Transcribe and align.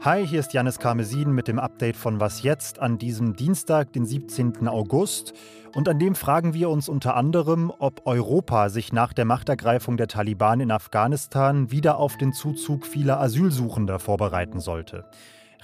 Hi, 0.00 0.24
hier 0.24 0.38
ist 0.38 0.54
Janis 0.54 0.78
Karmesin 0.78 1.32
mit 1.32 1.48
dem 1.48 1.58
Update 1.58 1.96
von 1.96 2.20
Was 2.20 2.44
jetzt 2.44 2.78
an 2.78 2.98
diesem 2.98 3.34
Dienstag, 3.34 3.92
den 3.92 4.06
17. 4.06 4.68
August. 4.68 5.34
Und 5.74 5.88
an 5.88 5.98
dem 5.98 6.14
fragen 6.14 6.54
wir 6.54 6.70
uns 6.70 6.88
unter 6.88 7.16
anderem, 7.16 7.72
ob 7.78 8.06
Europa 8.06 8.68
sich 8.68 8.92
nach 8.92 9.12
der 9.12 9.24
Machtergreifung 9.24 9.96
der 9.96 10.06
Taliban 10.06 10.60
in 10.60 10.70
Afghanistan 10.70 11.72
wieder 11.72 11.98
auf 11.98 12.16
den 12.16 12.32
Zuzug 12.32 12.86
vieler 12.86 13.20
Asylsuchender 13.20 13.98
vorbereiten 13.98 14.60
sollte. 14.60 15.04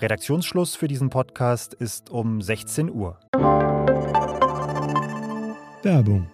Redaktionsschluss 0.01 0.75
für 0.75 0.89
diesen 0.89 1.11
Podcast 1.11 1.73
ist 1.73 2.11
um 2.11 2.43
16 2.43 2.91
Uhr. 2.91 3.21
Werbung. 5.83 6.34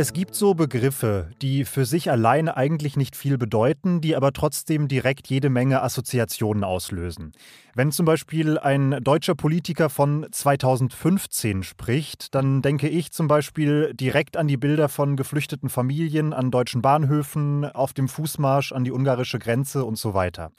Es 0.00 0.14
gibt 0.14 0.34
so 0.34 0.54
Begriffe, 0.54 1.28
die 1.42 1.66
für 1.66 1.84
sich 1.84 2.10
alleine 2.10 2.56
eigentlich 2.56 2.96
nicht 2.96 3.16
viel 3.16 3.36
bedeuten, 3.36 4.00
die 4.00 4.16
aber 4.16 4.32
trotzdem 4.32 4.88
direkt 4.88 5.28
jede 5.28 5.50
Menge 5.50 5.82
Assoziationen 5.82 6.64
auslösen. 6.64 7.32
Wenn 7.74 7.92
zum 7.92 8.06
Beispiel 8.06 8.58
ein 8.58 8.96
deutscher 9.02 9.34
Politiker 9.34 9.90
von 9.90 10.26
2015 10.30 11.64
spricht, 11.64 12.34
dann 12.34 12.62
denke 12.62 12.88
ich 12.88 13.12
zum 13.12 13.28
Beispiel 13.28 13.92
direkt 13.92 14.38
an 14.38 14.48
die 14.48 14.56
Bilder 14.56 14.88
von 14.88 15.16
geflüchteten 15.16 15.68
Familien 15.68 16.32
an 16.32 16.50
deutschen 16.50 16.80
Bahnhöfen, 16.80 17.66
auf 17.66 17.92
dem 17.92 18.08
Fußmarsch 18.08 18.72
an 18.72 18.84
die 18.84 18.92
ungarische 18.92 19.38
Grenze 19.38 19.84
und 19.84 19.98
so 19.98 20.14
weiter. 20.14 20.50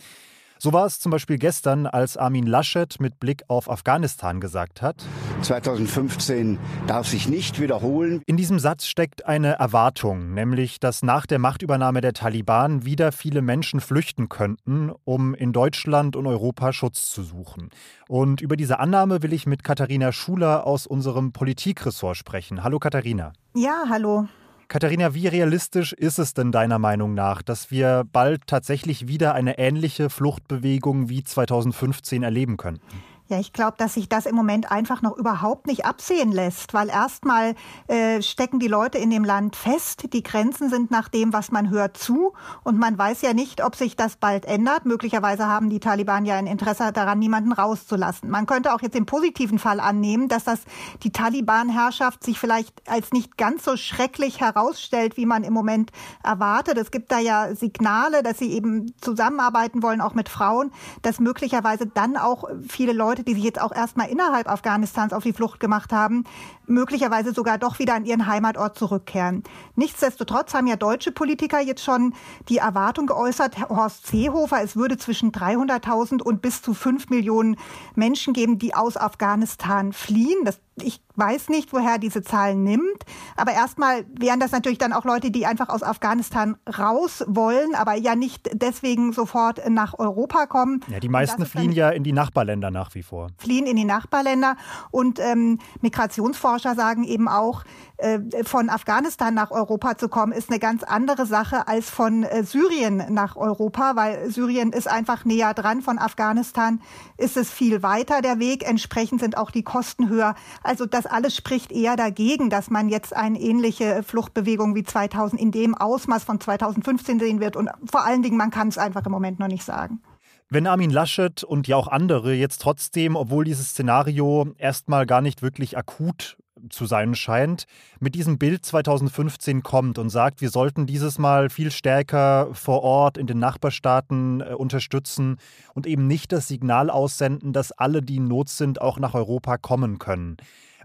So 0.63 0.71
war 0.73 0.85
es 0.85 0.99
zum 0.99 1.11
Beispiel 1.11 1.39
gestern, 1.39 1.87
als 1.87 2.17
Armin 2.17 2.45
Laschet 2.45 2.99
mit 2.99 3.19
Blick 3.19 3.41
auf 3.47 3.67
Afghanistan 3.67 4.39
gesagt 4.39 4.83
hat. 4.83 5.03
2015 5.41 6.59
darf 6.85 7.07
sich 7.07 7.27
nicht 7.27 7.59
wiederholen. 7.59 8.21
In 8.27 8.37
diesem 8.37 8.59
Satz 8.59 8.85
steckt 8.85 9.25
eine 9.25 9.53
Erwartung, 9.53 10.35
nämlich 10.35 10.79
dass 10.79 11.01
nach 11.01 11.25
der 11.25 11.39
Machtübernahme 11.39 12.01
der 12.01 12.13
Taliban 12.13 12.85
wieder 12.85 13.11
viele 13.11 13.41
Menschen 13.41 13.81
flüchten 13.81 14.29
könnten, 14.29 14.91
um 15.03 15.33
in 15.33 15.51
Deutschland 15.51 16.15
und 16.15 16.27
Europa 16.27 16.73
Schutz 16.73 17.09
zu 17.09 17.23
suchen. 17.23 17.71
Und 18.07 18.39
über 18.39 18.55
diese 18.55 18.77
Annahme 18.77 19.23
will 19.23 19.33
ich 19.33 19.47
mit 19.47 19.63
Katharina 19.63 20.11
Schuler 20.11 20.67
aus 20.67 20.85
unserem 20.85 21.31
Politikressort 21.31 22.17
sprechen. 22.17 22.63
Hallo 22.63 22.77
Katharina. 22.77 23.33
Ja, 23.55 23.85
hallo. 23.89 24.27
Katharina, 24.71 25.13
wie 25.13 25.27
realistisch 25.27 25.91
ist 25.91 26.17
es 26.17 26.33
denn 26.33 26.53
deiner 26.53 26.79
Meinung 26.79 27.13
nach, 27.13 27.41
dass 27.41 27.71
wir 27.71 28.05
bald 28.09 28.47
tatsächlich 28.47 29.05
wieder 29.05 29.33
eine 29.33 29.59
ähnliche 29.59 30.09
Fluchtbewegung 30.09 31.09
wie 31.09 31.25
2015 31.25 32.23
erleben 32.23 32.55
könnten? 32.55 33.03
Ja, 33.31 33.39
ich 33.39 33.53
glaube, 33.53 33.75
dass 33.77 33.93
sich 33.93 34.09
das 34.09 34.25
im 34.25 34.35
Moment 34.35 34.73
einfach 34.73 35.01
noch 35.01 35.15
überhaupt 35.15 35.65
nicht 35.65 35.85
absehen 35.85 36.33
lässt, 36.33 36.73
weil 36.73 36.89
erstmal 36.89 37.55
äh, 37.87 38.21
stecken 38.21 38.59
die 38.59 38.67
Leute 38.67 38.97
in 38.97 39.09
dem 39.09 39.23
Land 39.23 39.55
fest. 39.55 40.11
Die 40.11 40.21
Grenzen 40.21 40.69
sind 40.69 40.91
nach 40.91 41.07
dem, 41.07 41.31
was 41.31 41.49
man 41.49 41.69
hört, 41.69 41.95
zu. 41.95 42.33
Und 42.65 42.77
man 42.77 42.97
weiß 42.97 43.21
ja 43.21 43.33
nicht, 43.33 43.63
ob 43.63 43.77
sich 43.77 43.95
das 43.95 44.17
bald 44.17 44.43
ändert. 44.43 44.85
Möglicherweise 44.85 45.47
haben 45.47 45.69
die 45.69 45.79
Taliban 45.79 46.25
ja 46.25 46.35
ein 46.35 46.45
Interesse 46.45 46.91
daran, 46.91 47.19
niemanden 47.19 47.53
rauszulassen. 47.53 48.29
Man 48.29 48.47
könnte 48.47 48.73
auch 48.73 48.81
jetzt 48.81 48.97
im 48.97 49.05
positiven 49.05 49.59
Fall 49.59 49.79
annehmen, 49.79 50.27
dass 50.27 50.43
das 50.43 50.59
die 51.03 51.13
Taliban-Herrschaft 51.13 52.25
sich 52.25 52.37
vielleicht 52.37 52.81
als 52.89 53.13
nicht 53.13 53.37
ganz 53.37 53.63
so 53.63 53.77
schrecklich 53.77 54.41
herausstellt, 54.41 55.15
wie 55.15 55.25
man 55.25 55.45
im 55.45 55.53
Moment 55.53 55.93
erwartet. 56.21 56.77
Es 56.77 56.91
gibt 56.91 57.13
da 57.13 57.19
ja 57.19 57.55
Signale, 57.55 58.23
dass 58.23 58.39
sie 58.39 58.51
eben 58.51 58.93
zusammenarbeiten 58.99 59.81
wollen, 59.83 60.01
auch 60.01 60.15
mit 60.15 60.27
Frauen, 60.27 60.73
dass 61.01 61.21
möglicherweise 61.21 61.87
dann 61.87 62.17
auch 62.17 62.49
viele 62.67 62.91
Leute 62.91 63.20
Leute, 63.21 63.25
die 63.25 63.35
sich 63.35 63.43
jetzt 63.43 63.61
auch 63.61 63.71
erstmal 63.71 64.09
innerhalb 64.09 64.49
Afghanistans 64.49 65.13
auf 65.13 65.23
die 65.23 65.33
Flucht 65.33 65.59
gemacht 65.59 65.93
haben, 65.93 66.23
möglicherweise 66.65 67.33
sogar 67.33 67.57
doch 67.57 67.77
wieder 67.77 67.93
an 67.93 68.05
ihren 68.05 68.25
Heimatort 68.25 68.77
zurückkehren. 68.77 69.43
Nichtsdestotrotz 69.75 70.53
haben 70.53 70.67
ja 70.67 70.75
deutsche 70.75 71.11
Politiker 71.11 71.59
jetzt 71.59 71.83
schon 71.83 72.13
die 72.49 72.57
Erwartung 72.57 73.05
geäußert, 73.05 73.69
Horst 73.69 74.07
Seehofer, 74.07 74.63
es 74.63 74.75
würde 74.75 74.97
zwischen 74.97 75.31
300.000 75.31 76.21
und 76.21 76.41
bis 76.41 76.61
zu 76.61 76.73
5 76.73 77.09
Millionen 77.09 77.57
Menschen 77.95 78.33
geben, 78.33 78.57
die 78.57 78.73
aus 78.73 78.97
Afghanistan 78.97 79.93
fliehen. 79.93 80.43
Das 80.43 80.59
ich 80.77 81.01
weiß 81.21 81.49
nicht, 81.49 81.71
woher 81.71 81.99
diese 81.99 82.23
Zahlen 82.23 82.63
nimmt. 82.63 83.05
Aber 83.37 83.53
erstmal 83.53 84.05
wären 84.19 84.39
das 84.39 84.51
natürlich 84.51 84.79
dann 84.79 84.91
auch 84.91 85.05
Leute, 85.05 85.29
die 85.29 85.45
einfach 85.45 85.69
aus 85.69 85.83
Afghanistan 85.83 86.57
raus 86.79 87.23
wollen, 87.27 87.75
aber 87.75 87.93
ja 87.93 88.15
nicht 88.15 88.49
deswegen 88.53 89.13
sofort 89.13 89.61
nach 89.69 89.99
Europa 89.99 90.47
kommen. 90.47 90.81
Ja, 90.87 90.99
die 90.99 91.09
meisten 91.09 91.45
fliehen 91.45 91.71
ja 91.71 91.89
in 91.89 92.03
die 92.03 92.11
Nachbarländer 92.11 92.71
nach 92.71 92.95
wie 92.95 93.03
vor. 93.03 93.27
Fliehen 93.37 93.67
in 93.67 93.75
die 93.75 93.85
Nachbarländer. 93.85 94.55
Und 94.89 95.19
ähm, 95.19 95.59
Migrationsforscher 95.81 96.73
sagen 96.73 97.03
eben 97.03 97.27
auch, 97.27 97.63
äh, 98.01 98.43
von 98.43 98.69
Afghanistan 98.69 99.35
nach 99.35 99.51
Europa 99.51 99.95
zu 99.95 100.09
kommen, 100.09 100.31
ist 100.31 100.49
eine 100.49 100.57
ganz 100.57 100.81
andere 100.81 101.27
Sache 101.27 101.67
als 101.67 101.89
von 101.91 102.23
äh, 102.23 102.43
Syrien 102.43 103.03
nach 103.09 103.35
Europa, 103.35 103.95
weil 103.95 104.31
Syrien 104.31 104.73
ist 104.73 104.89
einfach 104.89 105.23
näher 105.23 105.53
dran. 105.53 105.83
Von 105.83 105.99
Afghanistan 105.99 106.81
ist 107.17 107.37
es 107.37 107.51
viel 107.51 107.83
weiter 107.83 108.21
der 108.21 108.39
Weg. 108.39 108.67
Entsprechend 108.67 109.21
sind 109.21 109.37
auch 109.37 109.51
die 109.51 109.63
Kosten 109.63 110.09
höher. 110.09 110.33
Also 110.63 110.87
das 110.87 111.05
alles 111.11 111.35
spricht 111.35 111.71
eher 111.71 111.95
dagegen, 111.95 112.49
dass 112.49 112.69
man 112.69 112.89
jetzt 112.89 113.15
eine 113.15 113.39
ähnliche 113.39 114.03
Fluchtbewegung 114.03 114.75
wie 114.75 114.83
2000 114.83 115.39
in 115.39 115.51
dem 115.51 115.75
Ausmaß 115.75 116.23
von 116.23 116.39
2015 116.39 117.19
sehen 117.19 117.39
wird. 117.39 117.55
Und 117.55 117.69
vor 117.89 118.05
allen 118.05 118.23
Dingen, 118.23 118.37
man 118.37 118.51
kann 118.51 118.67
es 118.67 118.77
einfach 118.77 119.05
im 119.05 119.11
Moment 119.11 119.39
noch 119.39 119.47
nicht 119.47 119.63
sagen. 119.63 120.01
Wenn 120.49 120.67
Armin 120.67 120.89
Laschet 120.89 121.43
und 121.45 121.67
ja 121.69 121.77
auch 121.77 121.87
andere 121.87 122.33
jetzt 122.33 122.61
trotzdem, 122.61 123.15
obwohl 123.15 123.45
dieses 123.45 123.69
Szenario 123.69 124.49
erstmal 124.57 125.05
gar 125.05 125.21
nicht 125.21 125.41
wirklich 125.41 125.77
akut 125.77 126.35
zu 126.69 126.85
sein 126.85 127.15
scheint, 127.15 127.65
mit 127.99 128.15
diesem 128.15 128.37
Bild 128.37 128.65
2015 128.65 129.63
kommt 129.63 129.97
und 129.97 130.09
sagt, 130.09 130.41
wir 130.41 130.49
sollten 130.49 130.85
dieses 130.85 131.17
Mal 131.17 131.49
viel 131.49 131.71
stärker 131.71 132.49
vor 132.53 132.83
Ort 132.83 133.17
in 133.17 133.27
den 133.27 133.39
Nachbarstaaten 133.39 134.41
äh, 134.41 134.53
unterstützen 134.53 135.37
und 135.73 135.87
eben 135.87 136.07
nicht 136.07 136.31
das 136.31 136.47
Signal 136.47 136.89
aussenden, 136.89 137.53
dass 137.53 137.71
alle, 137.71 138.01
die 138.01 138.17
in 138.17 138.27
Not 138.27 138.49
sind, 138.49 138.81
auch 138.81 138.99
nach 138.99 139.13
Europa 139.13 139.57
kommen 139.57 139.99
können. 139.99 140.37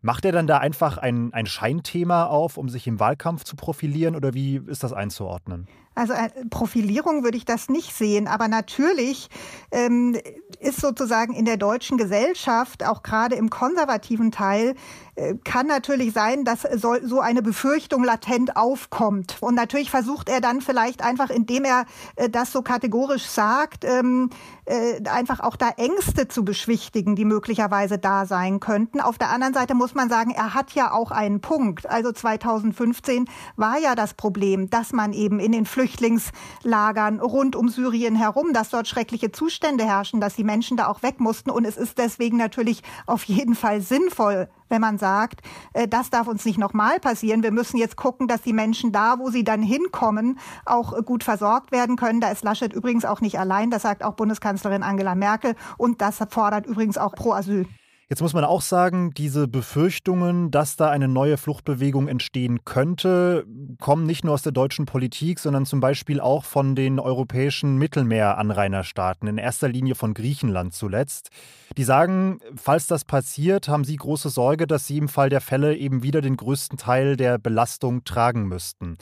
Macht 0.02 0.24
er 0.24 0.32
dann 0.32 0.46
da 0.46 0.58
einfach 0.58 0.98
ein, 0.98 1.32
ein 1.32 1.46
Scheinthema 1.46 2.26
auf, 2.26 2.56
um 2.56 2.68
sich 2.68 2.86
im 2.86 3.00
Wahlkampf 3.00 3.44
zu 3.44 3.56
profilieren 3.56 4.16
oder 4.16 4.34
wie 4.34 4.56
ist 4.66 4.82
das 4.82 4.92
einzuordnen? 4.92 5.68
Also 5.96 6.12
äh, 6.12 6.28
Profilierung 6.50 7.24
würde 7.24 7.38
ich 7.38 7.46
das 7.46 7.68
nicht 7.70 7.96
sehen, 7.96 8.28
aber 8.28 8.48
natürlich 8.48 9.28
ähm, 9.72 10.16
ist 10.60 10.80
sozusagen 10.80 11.32
in 11.32 11.46
der 11.46 11.56
deutschen 11.56 11.96
Gesellschaft, 11.96 12.84
auch 12.84 13.02
gerade 13.02 13.34
im 13.34 13.48
konservativen 13.48 14.30
Teil, 14.30 14.74
äh, 15.14 15.34
kann 15.44 15.66
natürlich 15.66 16.12
sein, 16.12 16.44
dass 16.44 16.62
so, 16.74 16.96
so 17.02 17.20
eine 17.20 17.40
Befürchtung 17.40 18.04
latent 18.04 18.56
aufkommt. 18.56 19.38
Und 19.40 19.54
natürlich 19.54 19.90
versucht 19.90 20.28
er 20.28 20.42
dann 20.42 20.60
vielleicht 20.60 21.02
einfach, 21.02 21.30
indem 21.30 21.64
er 21.64 21.86
äh, 22.16 22.28
das 22.28 22.52
so 22.52 22.60
kategorisch 22.60 23.24
sagt, 23.24 23.84
ähm, 23.86 24.28
äh, 24.66 25.02
einfach 25.08 25.40
auch 25.40 25.56
da 25.56 25.70
Ängste 25.78 26.28
zu 26.28 26.44
beschwichtigen, 26.44 27.16
die 27.16 27.24
möglicherweise 27.24 27.98
da 27.98 28.26
sein 28.26 28.60
könnten. 28.60 29.00
Auf 29.00 29.16
der 29.16 29.30
anderen 29.30 29.54
Seite 29.54 29.74
muss 29.74 29.94
man 29.94 30.10
sagen, 30.10 30.32
er 30.32 30.52
hat 30.52 30.72
ja 30.72 30.92
auch 30.92 31.10
einen 31.10 31.40
Punkt. 31.40 31.88
Also 31.88 32.12
2015 32.12 33.26
war 33.56 33.78
ja 33.78 33.94
das 33.94 34.12
Problem, 34.12 34.68
dass 34.68 34.92
man 34.92 35.14
eben 35.14 35.40
in 35.40 35.52
den 35.52 35.64
Flüchtlingen 35.64 35.85
Flüchtlingslagern 35.86 37.20
rund 37.20 37.54
um 37.54 37.68
Syrien 37.68 38.16
herum, 38.16 38.52
dass 38.52 38.70
dort 38.70 38.88
schreckliche 38.88 39.30
Zustände 39.30 39.84
herrschen, 39.84 40.20
dass 40.20 40.34
die 40.34 40.44
Menschen 40.44 40.76
da 40.76 40.88
auch 40.88 41.02
weg 41.02 41.20
mussten. 41.20 41.50
Und 41.50 41.64
es 41.64 41.76
ist 41.76 41.98
deswegen 41.98 42.36
natürlich 42.36 42.82
auf 43.06 43.24
jeden 43.24 43.54
Fall 43.54 43.80
sinnvoll, 43.80 44.48
wenn 44.68 44.80
man 44.80 44.98
sagt, 44.98 45.42
äh, 45.74 45.86
das 45.86 46.10
darf 46.10 46.26
uns 46.26 46.44
nicht 46.44 46.58
nochmal 46.58 46.98
passieren. 46.98 47.42
Wir 47.42 47.52
müssen 47.52 47.76
jetzt 47.76 47.96
gucken, 47.96 48.26
dass 48.26 48.42
die 48.42 48.52
Menschen 48.52 48.90
da, 48.90 49.18
wo 49.18 49.30
sie 49.30 49.44
dann 49.44 49.62
hinkommen, 49.62 50.38
auch 50.64 51.04
gut 51.04 51.22
versorgt 51.22 51.70
werden 51.70 51.96
können. 51.96 52.20
Da 52.20 52.30
ist 52.30 52.42
Laschet 52.42 52.72
übrigens 52.72 53.04
auch 53.04 53.20
nicht 53.20 53.38
allein. 53.38 53.70
Das 53.70 53.82
sagt 53.82 54.02
auch 54.02 54.14
Bundeskanzlerin 54.14 54.82
Angela 54.82 55.14
Merkel. 55.14 55.54
Und 55.78 56.00
das 56.00 56.18
fordert 56.30 56.66
übrigens 56.66 56.98
auch 56.98 57.14
Pro 57.14 57.32
Asyl. 57.32 57.66
Jetzt 58.08 58.22
muss 58.22 58.34
man 58.34 58.44
auch 58.44 58.62
sagen, 58.62 59.10
diese 59.16 59.48
Befürchtungen, 59.48 60.52
dass 60.52 60.76
da 60.76 60.90
eine 60.90 61.08
neue 61.08 61.36
Fluchtbewegung 61.36 62.06
entstehen 62.06 62.64
könnte, 62.64 63.44
kommen 63.80 64.06
nicht 64.06 64.24
nur 64.24 64.34
aus 64.34 64.42
der 64.42 64.52
deutschen 64.52 64.86
Politik, 64.86 65.40
sondern 65.40 65.66
zum 65.66 65.80
Beispiel 65.80 66.20
auch 66.20 66.44
von 66.44 66.76
den 66.76 67.00
europäischen 67.00 67.78
Mittelmeeranrainerstaaten, 67.78 69.28
in 69.28 69.38
erster 69.38 69.68
Linie 69.68 69.96
von 69.96 70.14
Griechenland 70.14 70.72
zuletzt. 70.72 71.30
Die 71.76 71.82
sagen, 71.82 72.38
falls 72.54 72.86
das 72.86 73.04
passiert, 73.04 73.66
haben 73.66 73.82
sie 73.82 73.96
große 73.96 74.30
Sorge, 74.30 74.68
dass 74.68 74.86
sie 74.86 74.98
im 74.98 75.08
Fall 75.08 75.28
der 75.28 75.40
Fälle 75.40 75.76
eben 75.76 76.04
wieder 76.04 76.20
den 76.20 76.36
größten 76.36 76.78
Teil 76.78 77.16
der 77.16 77.38
Belastung 77.38 78.04
tragen 78.04 78.46
müssten. 78.46 78.98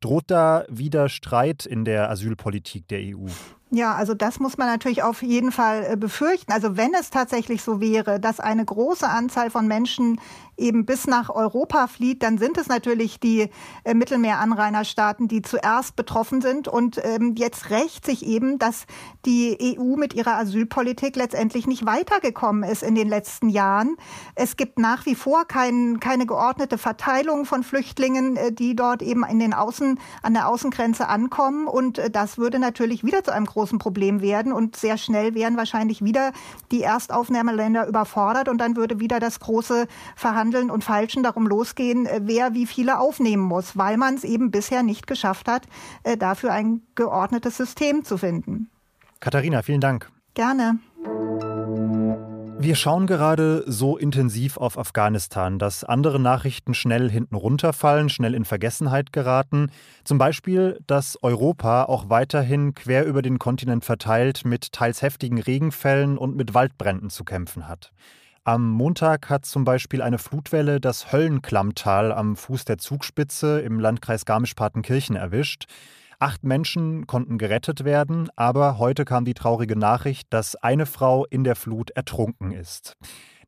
Droht 0.00 0.30
da 0.30 0.64
wieder 0.70 1.10
Streit 1.10 1.66
in 1.66 1.84
der 1.84 2.08
Asylpolitik 2.08 2.88
der 2.88 3.00
EU? 3.02 3.26
Ja, 3.70 3.94
also 3.96 4.14
das 4.14 4.38
muss 4.38 4.58
man 4.58 4.68
natürlich 4.68 5.02
auf 5.02 5.22
jeden 5.22 5.50
Fall 5.50 5.84
äh, 5.90 5.96
befürchten. 5.96 6.52
Also 6.52 6.76
wenn 6.76 6.94
es 6.94 7.10
tatsächlich 7.10 7.62
so 7.62 7.80
wäre, 7.80 8.20
dass 8.20 8.38
eine 8.38 8.64
große 8.64 9.08
Anzahl 9.08 9.50
von 9.50 9.66
Menschen 9.66 10.20
eben 10.56 10.86
bis 10.86 11.06
nach 11.06 11.30
Europa 11.30 11.86
flieht, 11.86 12.22
dann 12.22 12.38
sind 12.38 12.56
es 12.58 12.68
natürlich 12.68 13.20
die 13.20 13.50
äh, 13.84 13.94
Mittelmeeranrainerstaaten, 13.94 15.28
die 15.28 15.42
zuerst 15.42 15.96
betroffen 15.96 16.40
sind. 16.40 16.68
Und 16.68 17.00
ähm, 17.04 17.34
jetzt 17.36 17.70
rächt 17.70 18.06
sich 18.06 18.24
eben, 18.24 18.58
dass 18.58 18.86
die 19.24 19.76
EU 19.78 19.96
mit 19.96 20.14
ihrer 20.14 20.36
Asylpolitik 20.36 21.16
letztendlich 21.16 21.66
nicht 21.66 21.84
weitergekommen 21.84 22.68
ist 22.68 22.82
in 22.82 22.94
den 22.94 23.08
letzten 23.08 23.48
Jahren. 23.48 23.96
Es 24.34 24.56
gibt 24.56 24.78
nach 24.78 25.04
wie 25.06 25.14
vor 25.14 25.44
kein, 25.44 26.00
keine 26.00 26.26
geordnete 26.26 26.78
Verteilung 26.78 27.44
von 27.44 27.62
Flüchtlingen, 27.62 28.36
äh, 28.36 28.52
die 28.52 28.74
dort 28.74 29.02
eben 29.02 29.24
in 29.24 29.38
den 29.38 29.52
Außen, 29.52 29.98
an 30.22 30.34
der 30.34 30.48
Außengrenze 30.48 31.08
ankommen. 31.08 31.66
Und 31.66 31.98
äh, 31.98 32.10
das 32.10 32.38
würde 32.38 32.58
natürlich 32.58 33.04
wieder 33.04 33.22
zu 33.22 33.32
einem 33.32 33.46
großen 33.46 33.78
Problem 33.78 34.22
werden. 34.22 34.52
Und 34.52 34.76
sehr 34.76 34.96
schnell 34.96 35.34
wären 35.34 35.56
wahrscheinlich 35.56 36.02
wieder 36.02 36.32
die 36.70 36.82
Erstaufnahmeländer 36.82 37.86
überfordert. 37.86 38.48
Und 38.48 38.58
dann 38.58 38.76
würde 38.76 39.00
wieder 39.00 39.20
das 39.20 39.40
große 39.40 39.86
Verhandeln 40.16 40.45
und 40.54 40.84
Falschen 40.84 41.22
darum 41.22 41.46
losgehen, 41.46 42.06
äh, 42.06 42.20
wer 42.22 42.54
wie 42.54 42.66
viele 42.66 42.98
aufnehmen 42.98 43.42
muss, 43.42 43.76
weil 43.76 43.96
man 43.96 44.14
es 44.14 44.24
eben 44.24 44.50
bisher 44.50 44.82
nicht 44.82 45.06
geschafft 45.06 45.48
hat, 45.48 45.62
äh, 46.02 46.16
dafür 46.16 46.52
ein 46.52 46.82
geordnetes 46.94 47.56
System 47.56 48.04
zu 48.04 48.18
finden. 48.18 48.70
Katharina, 49.20 49.62
vielen 49.62 49.80
Dank. 49.80 50.10
Gerne. 50.34 50.78
Wir 52.58 52.74
schauen 52.74 53.06
gerade 53.06 53.64
so 53.66 53.98
intensiv 53.98 54.56
auf 54.56 54.78
Afghanistan, 54.78 55.58
dass 55.58 55.84
andere 55.84 56.18
Nachrichten 56.18 56.72
schnell 56.72 57.10
hinten 57.10 57.34
runterfallen, 57.34 58.08
schnell 58.08 58.34
in 58.34 58.46
Vergessenheit 58.46 59.12
geraten. 59.12 59.70
Zum 60.04 60.16
Beispiel, 60.16 60.80
dass 60.86 61.18
Europa 61.22 61.84
auch 61.84 62.08
weiterhin 62.08 62.74
quer 62.74 63.04
über 63.04 63.20
den 63.20 63.38
Kontinent 63.38 63.84
verteilt 63.84 64.44
mit 64.46 64.72
teils 64.72 65.02
heftigen 65.02 65.38
Regenfällen 65.38 66.16
und 66.16 66.34
mit 66.34 66.54
Waldbränden 66.54 67.10
zu 67.10 67.24
kämpfen 67.24 67.68
hat. 67.68 67.92
Am 68.46 68.70
Montag 68.70 69.28
hat 69.28 69.44
zum 69.44 69.64
Beispiel 69.64 70.00
eine 70.00 70.18
Flutwelle 70.18 70.80
das 70.80 71.10
Höllenklammtal 71.10 72.12
am 72.12 72.36
Fuß 72.36 72.64
der 72.64 72.78
Zugspitze 72.78 73.58
im 73.58 73.80
Landkreis 73.80 74.24
Garmisch-Partenkirchen 74.24 75.16
erwischt. 75.16 75.64
Acht 76.20 76.44
Menschen 76.44 77.08
konnten 77.08 77.38
gerettet 77.38 77.82
werden, 77.82 78.28
aber 78.36 78.78
heute 78.78 79.04
kam 79.04 79.24
die 79.24 79.34
traurige 79.34 79.74
Nachricht, 79.74 80.28
dass 80.30 80.54
eine 80.54 80.86
Frau 80.86 81.24
in 81.24 81.42
der 81.42 81.56
Flut 81.56 81.90
ertrunken 81.90 82.52
ist. 82.52 82.92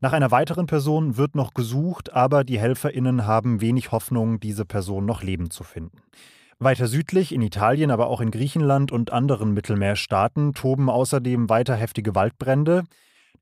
Nach 0.01 0.11
einer 0.11 0.31
weiteren 0.31 0.65
Person 0.65 1.15
wird 1.15 1.33
noch 1.33 1.53
gesucht, 1.53 2.11
aber 2.11 2.43
die 2.43 2.59
Helferinnen 2.59 3.25
haben 3.25 3.61
wenig 3.61 3.93
Hoffnung, 3.93 4.41
diese 4.41 4.65
Person 4.65 5.05
noch 5.05 5.23
lebend 5.23 5.53
zu 5.53 5.63
finden. 5.63 6.01
Weiter 6.59 6.87
südlich, 6.87 7.33
in 7.33 7.41
Italien, 7.41 7.89
aber 7.89 8.07
auch 8.07 8.19
in 8.19 8.31
Griechenland 8.31 8.91
und 8.91 9.13
anderen 9.13 9.53
Mittelmeerstaaten, 9.53 10.55
toben 10.55 10.89
außerdem 10.89 11.47
weiter 11.47 11.77
heftige 11.77 12.15
Waldbrände. 12.15 12.83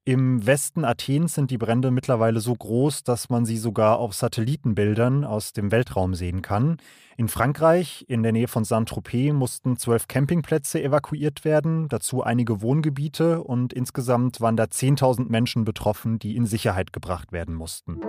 Im 0.07 0.47
Westen 0.47 0.85
Athens 0.85 1.33
sind 1.33 1.51
die 1.51 1.57
Brände 1.57 1.91
mittlerweile 1.91 2.39
so 2.39 2.55
groß, 2.55 3.03
dass 3.03 3.27
man 3.27 3.43
sie 3.43 3.57
sogar 3.57 3.99
auf 3.99 4.13
Satellitenbildern 4.13 5.25
aus 5.25 5.51
dem 5.51 5.69
Weltraum 5.69 6.15
sehen 6.15 6.41
kann. 6.41 6.77
In 7.17 7.27
Frankreich, 7.27 8.05
in 8.07 8.23
der 8.23 8.31
Nähe 8.31 8.47
von 8.47 8.63
Saint-Tropez, 8.63 9.33
mussten 9.33 9.75
zwölf 9.75 10.07
Campingplätze 10.07 10.81
evakuiert 10.81 11.43
werden, 11.43 11.89
dazu 11.89 12.23
einige 12.23 12.61
Wohngebiete 12.61 13.43
und 13.43 13.73
insgesamt 13.73 14.39
waren 14.39 14.55
da 14.55 14.63
10.000 14.63 15.27
Menschen 15.27 15.65
betroffen, 15.65 16.19
die 16.19 16.37
in 16.37 16.45
Sicherheit 16.45 16.93
gebracht 16.93 17.33
werden 17.33 17.53
mussten. 17.53 17.99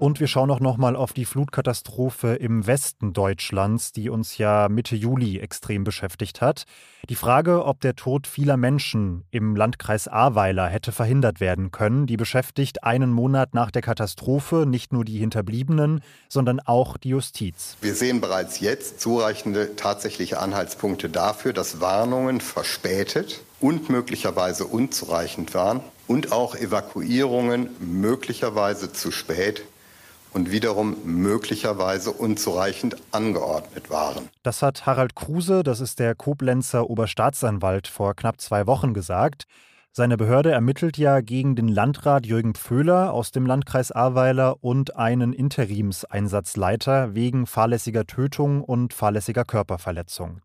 Und 0.00 0.18
wir 0.18 0.28
schauen 0.28 0.50
auch 0.50 0.60
nochmal 0.60 0.96
auf 0.96 1.12
die 1.12 1.26
Flutkatastrophe 1.26 2.28
im 2.28 2.66
Westen 2.66 3.12
Deutschlands, 3.12 3.92
die 3.92 4.08
uns 4.08 4.38
ja 4.38 4.70
Mitte 4.70 4.96
Juli 4.96 5.38
extrem 5.38 5.84
beschäftigt 5.84 6.40
hat. 6.40 6.64
Die 7.10 7.14
Frage, 7.14 7.66
ob 7.66 7.82
der 7.82 7.96
Tod 7.96 8.26
vieler 8.26 8.56
Menschen 8.56 9.24
im 9.30 9.54
Landkreis 9.54 10.08
Ahrweiler 10.08 10.68
hätte 10.68 10.92
verhindert 10.92 11.38
werden 11.40 11.70
können, 11.70 12.06
die 12.06 12.16
beschäftigt 12.16 12.82
einen 12.82 13.12
Monat 13.12 13.52
nach 13.52 13.70
der 13.70 13.82
Katastrophe 13.82 14.64
nicht 14.66 14.90
nur 14.90 15.04
die 15.04 15.18
Hinterbliebenen, 15.18 16.00
sondern 16.30 16.60
auch 16.60 16.96
die 16.96 17.10
Justiz. 17.10 17.76
Wir 17.82 17.94
sehen 17.94 18.22
bereits 18.22 18.58
jetzt 18.60 19.02
zureichende 19.02 19.76
tatsächliche 19.76 20.40
Anhaltspunkte 20.40 21.10
dafür, 21.10 21.52
dass 21.52 21.82
Warnungen 21.82 22.40
verspätet 22.40 23.42
und 23.60 23.90
möglicherweise 23.90 24.64
unzureichend 24.64 25.52
waren 25.52 25.82
und 26.06 26.32
auch 26.32 26.56
Evakuierungen 26.56 27.68
möglicherweise 27.80 28.94
zu 28.94 29.10
spät 29.10 29.62
und 30.32 30.50
wiederum 30.50 30.96
möglicherweise 31.04 32.12
unzureichend 32.12 32.96
angeordnet 33.12 33.90
waren. 33.90 34.28
Das 34.42 34.62
hat 34.62 34.86
Harald 34.86 35.14
Kruse, 35.14 35.62
das 35.62 35.80
ist 35.80 35.98
der 35.98 36.14
Koblenzer 36.14 36.88
Oberstaatsanwalt, 36.88 37.88
vor 37.88 38.14
knapp 38.14 38.40
zwei 38.40 38.66
Wochen 38.66 38.94
gesagt. 38.94 39.44
Seine 39.92 40.16
Behörde 40.16 40.52
ermittelt 40.52 40.98
ja 40.98 41.20
gegen 41.20 41.56
den 41.56 41.66
Landrat 41.66 42.24
Jürgen 42.24 42.54
Pföhler 42.54 43.12
aus 43.12 43.32
dem 43.32 43.44
Landkreis 43.44 43.90
Ahrweiler 43.90 44.62
und 44.62 44.96
einen 44.96 45.32
Interimseinsatzleiter 45.32 47.16
wegen 47.16 47.44
fahrlässiger 47.46 48.06
Tötung 48.06 48.62
und 48.62 48.94
fahrlässiger 48.94 49.44
Körperverletzung. 49.44 50.42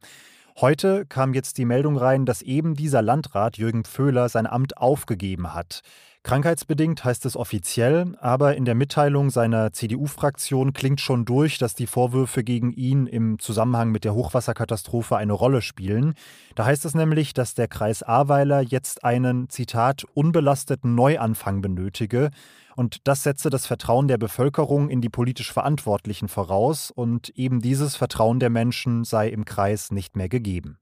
Heute 0.60 1.06
kam 1.06 1.34
jetzt 1.36 1.58
die 1.60 1.66
Meldung 1.66 1.96
rein, 1.96 2.26
dass 2.26 2.42
eben 2.42 2.74
dieser 2.76 3.04
Landrat 3.04 3.58
Jürgen 3.58 3.84
Pföhler 3.84 4.30
sein 4.30 4.48
Amt 4.48 4.78
aufgegeben 4.78 5.54
hat. 5.54 5.82
Krankheitsbedingt 6.26 7.06
heißt 7.06 7.24
es 7.28 7.38
offiziell, 7.38 8.16
aber 8.20 8.58
in 8.58 8.66
der 8.66 8.74
Mitteilung 8.74 9.30
seiner 9.30 9.72
CDU-Fraktion 9.74 10.74
klingt 10.74 11.00
schon 11.00 11.24
durch, 11.24 11.60
dass 11.60 11.76
die 11.76 11.86
Vorwürfe 11.86 12.44
gegen 12.44 12.72
ihn 12.72 13.06
im 13.06 13.38
Zusammenhang 13.38 13.92
mit 13.92 14.06
der 14.06 14.16
Hochwasserkatastrophe 14.16 15.18
eine 15.18 15.34
Rolle 15.34 15.62
spielen. 15.62 16.16
Da 16.56 16.66
heißt 16.66 16.84
es 16.86 16.96
nämlich, 16.96 17.36
dass 17.36 17.54
der 17.54 17.68
Kreis 17.68 18.02
Ahrweiler 18.02 18.62
jetzt 18.62 19.04
einen, 19.04 19.50
Zitat, 19.50 20.04
unbelasteten 20.16 20.96
Neuanfang 20.96 21.62
benötige. 21.62 22.32
Und 22.76 23.08
das 23.08 23.22
setze 23.22 23.52
das 23.52 23.68
Vertrauen 23.68 24.08
der 24.08 24.18
Bevölkerung 24.18 24.90
in 24.90 25.02
die 25.02 25.10
politisch 25.10 25.54
Verantwortlichen 25.54 26.28
voraus 26.28 26.90
und 26.90 27.30
eben 27.38 27.62
dieses 27.62 27.96
Vertrauen 27.96 28.40
der 28.40 28.50
Menschen 28.50 29.04
sei 29.04 29.30
im 29.30 29.46
Kreis 29.46 29.92
nicht 29.92 30.16
mehr 30.16 30.28
gegeben. 30.28 30.80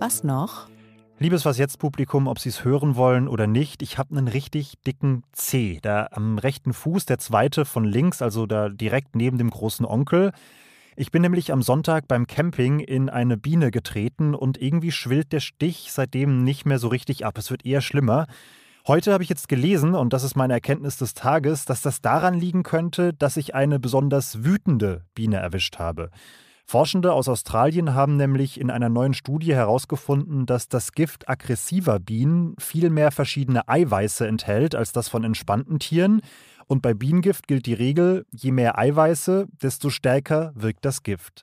Was 0.00 0.24
noch? 0.24 0.69
Liebes 1.22 1.44
Was 1.44 1.58
jetzt 1.58 1.78
Publikum, 1.78 2.26
ob 2.28 2.38
Sie 2.38 2.48
es 2.48 2.64
hören 2.64 2.96
wollen 2.96 3.28
oder 3.28 3.46
nicht, 3.46 3.82
ich 3.82 3.98
habe 3.98 4.16
einen 4.16 4.26
richtig 4.26 4.80
dicken 4.86 5.22
C. 5.32 5.78
Da 5.82 6.08
am 6.12 6.38
rechten 6.38 6.72
Fuß, 6.72 7.04
der 7.04 7.18
zweite 7.18 7.66
von 7.66 7.84
links, 7.84 8.22
also 8.22 8.46
da 8.46 8.70
direkt 8.70 9.14
neben 9.16 9.36
dem 9.36 9.50
großen 9.50 9.84
Onkel. 9.84 10.32
Ich 10.96 11.10
bin 11.10 11.20
nämlich 11.20 11.52
am 11.52 11.60
Sonntag 11.60 12.08
beim 12.08 12.26
Camping 12.26 12.80
in 12.80 13.10
eine 13.10 13.36
Biene 13.36 13.70
getreten 13.70 14.34
und 14.34 14.56
irgendwie 14.62 14.92
schwillt 14.92 15.30
der 15.34 15.40
Stich 15.40 15.92
seitdem 15.92 16.42
nicht 16.42 16.64
mehr 16.64 16.78
so 16.78 16.88
richtig 16.88 17.26
ab. 17.26 17.36
Es 17.36 17.50
wird 17.50 17.66
eher 17.66 17.82
schlimmer. 17.82 18.26
Heute 18.86 19.12
habe 19.12 19.22
ich 19.22 19.28
jetzt 19.28 19.50
gelesen, 19.50 19.94
und 19.94 20.14
das 20.14 20.24
ist 20.24 20.36
meine 20.36 20.54
Erkenntnis 20.54 20.96
des 20.96 21.12
Tages, 21.12 21.66
dass 21.66 21.82
das 21.82 22.00
daran 22.00 22.32
liegen 22.32 22.62
könnte, 22.62 23.12
dass 23.12 23.36
ich 23.36 23.54
eine 23.54 23.78
besonders 23.78 24.42
wütende 24.42 25.04
Biene 25.14 25.36
erwischt 25.36 25.78
habe. 25.78 26.08
Forschende 26.70 27.12
aus 27.14 27.28
Australien 27.28 27.94
haben 27.96 28.16
nämlich 28.16 28.60
in 28.60 28.70
einer 28.70 28.88
neuen 28.88 29.12
Studie 29.12 29.52
herausgefunden, 29.52 30.46
dass 30.46 30.68
das 30.68 30.92
Gift 30.92 31.28
aggressiver 31.28 31.98
Bienen 31.98 32.54
viel 32.60 32.90
mehr 32.90 33.10
verschiedene 33.10 33.68
Eiweiße 33.68 34.24
enthält 34.24 34.76
als 34.76 34.92
das 34.92 35.08
von 35.08 35.24
entspannten 35.24 35.80
Tieren. 35.80 36.20
Und 36.68 36.80
bei 36.80 36.94
Bienengift 36.94 37.48
gilt 37.48 37.66
die 37.66 37.74
Regel, 37.74 38.24
je 38.30 38.52
mehr 38.52 38.78
Eiweiße, 38.78 39.48
desto 39.60 39.90
stärker 39.90 40.52
wirkt 40.54 40.84
das 40.84 41.02
Gift. 41.02 41.42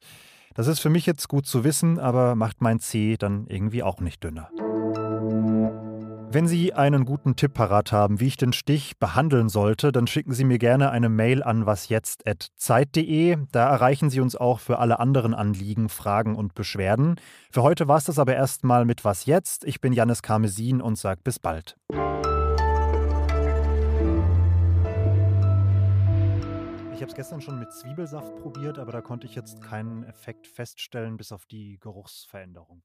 Das 0.56 0.68
ist 0.68 0.80
für 0.80 0.90
mich 0.90 1.06
jetzt 1.06 1.28
gut 1.28 1.46
zu 1.46 1.66
wissen, 1.66 2.00
aber 2.00 2.36
macht 2.36 2.62
mein 2.62 2.80
C 2.80 3.18
dann 3.18 3.48
irgendwie 3.48 3.84
auch 3.84 4.00
nicht 4.00 4.24
dünner. 4.24 4.50
Wenn 6.30 6.46
Sie 6.46 6.74
einen 6.74 7.06
guten 7.06 7.38
Tipp 7.38 7.54
parat 7.54 7.94
haben, 7.94 8.20
wie 8.20 8.28
ich 8.28 8.36
den 8.36 8.52
Stich 8.52 9.00
behandeln 9.00 9.48
sollte, 9.48 9.94
dann 9.94 10.08
schicken 10.08 10.34
Sie 10.34 10.44
mir 10.44 10.58
gerne 10.58 10.92
eine 10.92 11.08
Mail 11.08 11.42
an 11.42 11.66
wasjetzt.zeit.de. 11.66 13.38
Da 13.54 13.70
erreichen 13.70 14.10
Sie 14.10 14.20
uns 14.20 14.36
auch 14.36 14.60
für 14.60 14.80
alle 14.80 15.00
anderen 15.00 15.34
Anliegen, 15.34 15.88
Fragen 15.88 16.36
und 16.36 16.54
Beschwerden. 16.54 17.16
Für 17.50 17.64
heute 17.64 17.88
war 17.88 17.98
es 17.98 18.04
das 18.04 18.20
aber 18.20 18.36
erstmal 18.36 18.84
mit 18.84 19.06
Was 19.06 19.26
jetzt. 19.26 19.64
Ich 19.64 19.80
bin 19.80 19.94
Janis 19.94 20.22
Karmesin 20.22 20.82
und 20.82 20.98
sage 20.98 21.22
bis 21.24 21.40
bald. 21.40 21.78
Ich 26.94 27.02
habe 27.02 27.08
es 27.08 27.16
gestern 27.16 27.40
schon 27.40 27.58
mit 27.58 27.72
Zwiebelsaft 27.72 28.36
probiert, 28.42 28.80
aber 28.80 28.92
da 28.92 29.00
konnte 29.00 29.28
ich 29.28 29.36
jetzt 29.36 29.62
keinen 29.62 30.04
Effekt 30.04 30.46
feststellen, 30.46 31.16
bis 31.16 31.32
auf 31.32 31.46
die 31.46 31.78
Geruchsveränderung. 31.80 32.82